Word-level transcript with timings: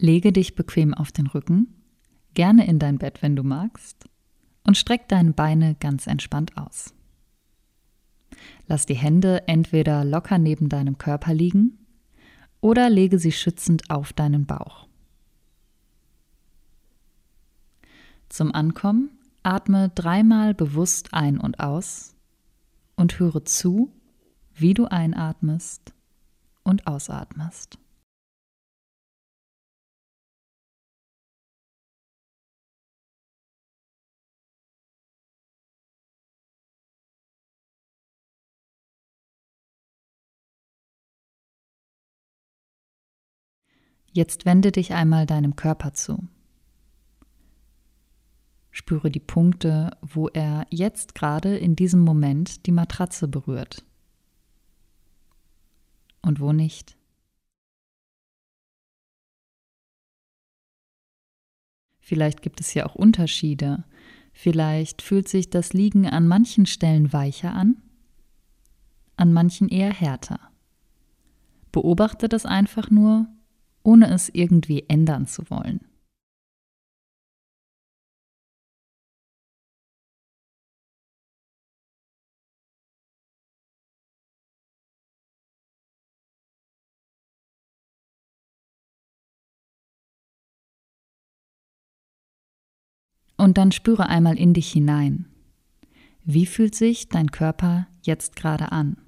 Lege 0.00 0.32
dich 0.32 0.54
bequem 0.54 0.94
auf 0.94 1.10
den 1.10 1.26
Rücken, 1.26 1.74
gerne 2.34 2.68
in 2.68 2.78
dein 2.78 2.98
Bett, 2.98 3.20
wenn 3.20 3.34
du 3.34 3.42
magst, 3.42 4.08
und 4.62 4.76
streck 4.76 5.08
deine 5.08 5.32
Beine 5.32 5.74
ganz 5.74 6.06
entspannt 6.06 6.56
aus. 6.56 6.94
Lass 8.68 8.86
die 8.86 8.94
Hände 8.94 9.48
entweder 9.48 10.04
locker 10.04 10.38
neben 10.38 10.68
deinem 10.68 10.98
Körper 10.98 11.34
liegen 11.34 11.78
oder 12.60 12.88
lege 12.88 13.18
sie 13.18 13.32
schützend 13.32 13.90
auf 13.90 14.12
deinen 14.12 14.46
Bauch. 14.46 14.86
Zum 18.28 18.54
Ankommen 18.54 19.10
atme 19.42 19.88
dreimal 19.88 20.54
bewusst 20.54 21.12
ein 21.14 21.40
und 21.40 21.58
aus 21.58 22.14
und 22.94 23.18
höre 23.18 23.44
zu, 23.44 23.92
wie 24.54 24.74
du 24.74 24.84
einatmest 24.84 25.92
und 26.62 26.86
ausatmest. 26.86 27.78
Jetzt 44.12 44.46
wende 44.46 44.72
dich 44.72 44.94
einmal 44.94 45.26
deinem 45.26 45.56
Körper 45.56 45.92
zu. 45.92 46.28
Spüre 48.70 49.10
die 49.10 49.20
Punkte, 49.20 49.96
wo 50.00 50.28
er 50.28 50.66
jetzt 50.70 51.14
gerade 51.14 51.56
in 51.56 51.76
diesem 51.76 52.00
Moment 52.00 52.66
die 52.66 52.72
Matratze 52.72 53.28
berührt. 53.28 53.84
Und 56.22 56.40
wo 56.40 56.52
nicht. 56.52 56.96
Vielleicht 62.00 62.40
gibt 62.40 62.60
es 62.60 62.72
ja 62.72 62.86
auch 62.86 62.94
Unterschiede. 62.94 63.84
Vielleicht 64.32 65.02
fühlt 65.02 65.28
sich 65.28 65.50
das 65.50 65.72
Liegen 65.72 66.06
an 66.06 66.26
manchen 66.26 66.64
Stellen 66.64 67.12
weicher 67.12 67.52
an, 67.52 67.82
an 69.16 69.32
manchen 69.32 69.68
eher 69.68 69.92
härter. 69.92 70.40
Beobachte 71.72 72.28
das 72.28 72.46
einfach 72.46 72.90
nur 72.90 73.26
ohne 73.88 74.10
es 74.12 74.28
irgendwie 74.28 74.84
ändern 74.86 75.26
zu 75.26 75.48
wollen. 75.48 75.80
Und 93.38 93.56
dann 93.56 93.72
spüre 93.72 94.10
einmal 94.10 94.36
in 94.36 94.52
dich 94.52 94.70
hinein. 94.70 95.24
Wie 96.24 96.44
fühlt 96.44 96.74
sich 96.74 97.08
dein 97.08 97.30
Körper 97.30 97.86
jetzt 98.02 98.36
gerade 98.36 98.70
an? 98.70 99.07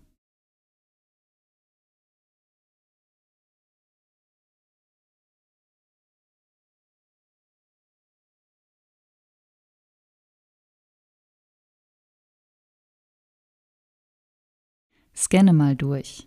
Scanne 15.21 15.53
mal 15.53 15.77
durch. 15.77 16.27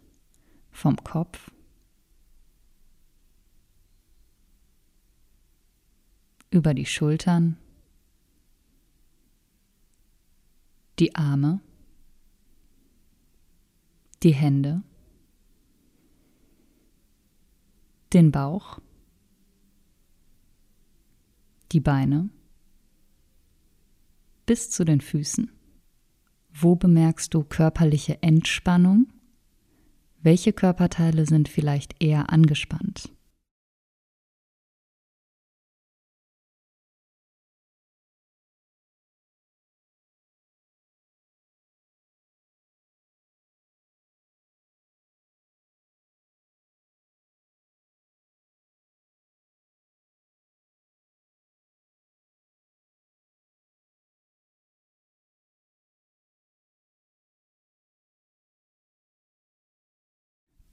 Vom 0.70 0.98
Kopf. 0.98 1.50
Über 6.52 6.76
die 6.76 6.86
Schultern. 6.86 7.58
Die 11.00 11.16
Arme. 11.16 11.60
Die 14.22 14.36
Hände. 14.36 14.84
Den 18.14 18.32
Bauch. 18.32 18.80
Die 21.72 21.80
Beine. 21.80 22.30
Bis 24.46 24.70
zu 24.70 24.86
den 24.86 25.02
Füßen. 25.02 25.53
Wo 26.64 26.76
bemerkst 26.76 27.34
du 27.34 27.44
körperliche 27.44 28.24
Entspannung? 28.24 29.08
Welche 30.22 30.54
Körperteile 30.54 31.26
sind 31.26 31.50
vielleicht 31.50 32.02
eher 32.02 32.32
angespannt? 32.32 33.12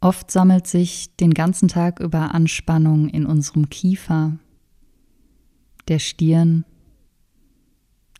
Oft 0.00 0.30
sammelt 0.30 0.66
sich 0.66 1.14
den 1.16 1.34
ganzen 1.34 1.68
Tag 1.68 2.00
über 2.00 2.34
Anspannung 2.34 3.08
in 3.08 3.26
unserem 3.26 3.68
Kiefer, 3.68 4.38
der 5.88 5.98
Stirn, 5.98 6.64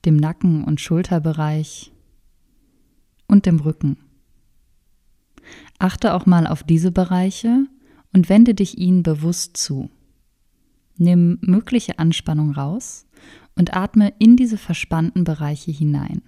dem 0.04 0.16
Nacken- 0.16 0.64
und 0.64 0.80
Schulterbereich 0.80 1.92
und 3.26 3.46
dem 3.46 3.60
Rücken. 3.60 3.96
Achte 5.78 6.12
auch 6.12 6.26
mal 6.26 6.46
auf 6.46 6.62
diese 6.62 6.90
Bereiche 6.90 7.66
und 8.12 8.28
wende 8.28 8.54
dich 8.54 8.76
ihnen 8.76 9.02
bewusst 9.02 9.56
zu. 9.56 9.90
Nimm 10.96 11.38
mögliche 11.40 11.98
Anspannung 11.98 12.50
raus 12.52 13.06
und 13.56 13.74
atme 13.74 14.12
in 14.18 14.36
diese 14.36 14.58
verspannten 14.58 15.24
Bereiche 15.24 15.70
hinein. 15.70 16.22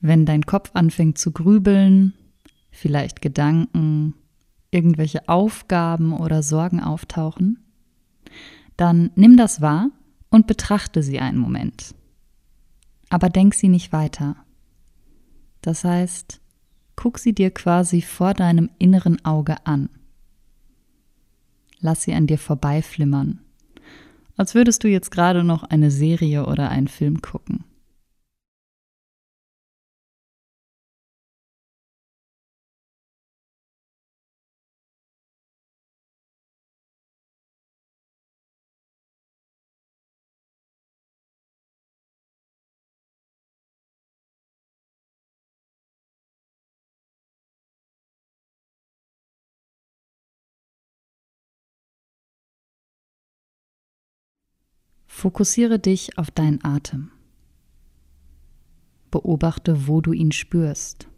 Wenn 0.00 0.26
dein 0.26 0.44
Kopf 0.46 0.70
anfängt 0.74 1.18
zu 1.18 1.32
grübeln, 1.32 2.14
vielleicht 2.70 3.22
Gedanken, 3.22 4.14
irgendwelche 4.70 5.28
Aufgaben 5.28 6.12
oder 6.12 6.42
Sorgen 6.42 6.80
auftauchen, 6.80 7.58
dann 8.76 9.10
nimm 9.14 9.36
das 9.36 9.60
wahr 9.60 9.90
und 10.30 10.46
betrachte 10.46 11.02
sie 11.02 11.20
einen 11.20 11.38
Moment. 11.38 11.94
Aber 13.08 13.28
denk 13.28 13.54
sie 13.54 13.68
nicht 13.68 13.92
weiter. 13.92 14.36
Das 15.60 15.84
heißt, 15.84 16.40
guck 16.96 17.18
sie 17.18 17.32
dir 17.32 17.50
quasi 17.50 18.02
vor 18.02 18.34
deinem 18.34 18.70
inneren 18.78 19.24
Auge 19.24 19.64
an. 19.66 19.88
Lass 21.80 22.02
sie 22.02 22.14
an 22.14 22.26
dir 22.26 22.38
vorbeiflimmern, 22.38 23.40
als 24.36 24.54
würdest 24.54 24.82
du 24.84 24.88
jetzt 24.88 25.10
gerade 25.10 25.44
noch 25.44 25.62
eine 25.62 25.90
Serie 25.90 26.46
oder 26.46 26.70
einen 26.70 26.88
Film 26.88 27.22
gucken. 27.22 27.63
Fokussiere 55.24 55.78
dich 55.78 56.18
auf 56.18 56.30
deinen 56.30 56.62
Atem. 56.62 57.10
Beobachte, 59.10 59.88
wo 59.88 60.02
du 60.02 60.12
ihn 60.12 60.32
spürst. 60.32 61.08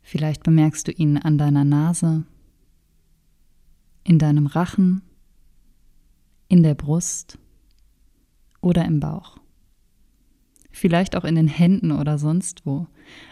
Vielleicht 0.00 0.42
bemerkst 0.42 0.88
du 0.88 0.92
ihn 0.92 1.18
an 1.18 1.36
deiner 1.36 1.66
Nase, 1.66 2.24
in 4.02 4.18
deinem 4.18 4.46
Rachen, 4.46 5.02
in 6.48 6.62
der 6.62 6.74
Brust 6.74 7.38
oder 8.62 8.86
im 8.86 8.98
Bauch. 8.98 9.36
Vielleicht 10.70 11.16
auch 11.16 11.24
in 11.24 11.34
den 11.34 11.48
Händen 11.48 11.92
oder 11.92 12.16
sonst 12.16 12.64
wo. 12.64 12.86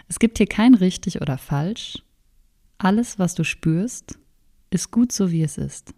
Es 0.08 0.18
gibt 0.18 0.36
hier 0.36 0.46
kein 0.46 0.74
richtig 0.74 1.22
oder 1.22 1.38
falsch. 1.38 2.04
Alles, 2.76 3.18
was 3.18 3.34
du 3.34 3.44
spürst, 3.44 4.18
ist 4.68 4.90
gut 4.90 5.10
so, 5.10 5.30
wie 5.30 5.42
es 5.42 5.56
ist. 5.56 5.94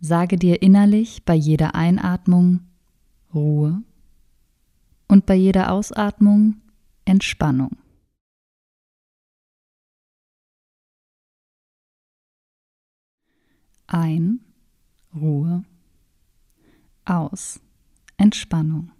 Sage 0.00 0.36
dir 0.36 0.62
innerlich 0.62 1.24
bei 1.24 1.34
jeder 1.34 1.74
Einatmung 1.74 2.60
Ruhe 3.34 3.82
und 5.08 5.26
bei 5.26 5.34
jeder 5.34 5.72
Ausatmung 5.72 6.60
Entspannung. 7.04 7.76
Ein, 13.88 14.40
Ruhe, 15.14 15.64
aus, 17.04 17.58
Entspannung. 18.18 18.92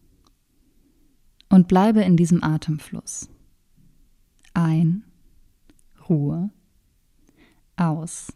Und 1.51 1.69
bleibe 1.69 2.03
in 2.03 2.17
diesem 2.17 2.43
Atemfluss. 2.43 3.29
Ein, 4.55 5.05
Ruhe, 6.09 6.51
aus, 7.77 8.33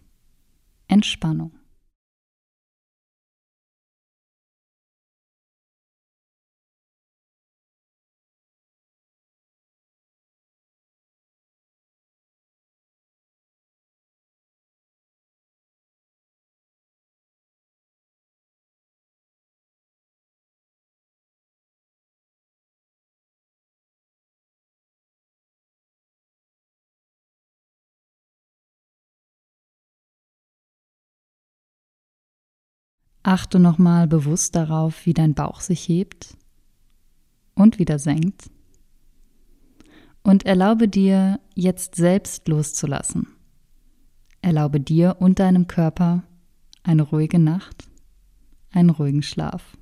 Entspannung. 0.89 1.53
Achte 33.23 33.59
nochmal 33.59 34.09
bewusst 34.09 34.57
darauf, 34.57 35.07
wie 35.07 35.15
dein 35.15 35.35
Bauch 35.35 35.61
sich 35.61 35.87
hebt 35.89 36.37
und 37.55 37.79
wieder 37.79 37.99
senkt. 37.99 38.51
Und 40.23 40.47
erlaube 40.47 40.89
dir, 40.89 41.41
jetzt 41.55 41.95
selbst 41.97 42.49
loszulassen. 42.49 43.29
Erlaube 44.41 44.81
dir 44.81 45.17
und 45.21 45.39
deinem 45.39 45.67
Körper 45.69 46.25
eine 46.83 47.03
ruhige 47.03 47.39
Nacht, 47.39 47.89
einen 48.73 48.91
ruhigen 48.91 49.23
Schlaf. 49.23 49.77